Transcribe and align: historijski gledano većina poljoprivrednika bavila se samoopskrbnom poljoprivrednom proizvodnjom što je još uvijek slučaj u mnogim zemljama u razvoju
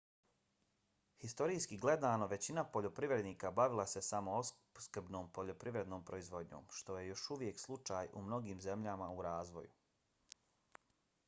historijski 1.23 1.77
gledano 1.83 2.27
većina 2.31 2.63
poljoprivrednika 2.77 3.51
bavila 3.59 3.85
se 3.91 4.03
samoopskrbnom 4.07 5.29
poljoprivrednom 5.37 6.07
proizvodnjom 6.09 6.67
što 6.81 6.97
je 7.01 7.05
još 7.11 7.29
uvijek 7.39 7.63
slučaj 7.67 8.11
u 8.23 8.27
mnogim 8.31 8.67
zemljama 8.71 9.11
u 9.19 9.25
razvoju 9.29 10.43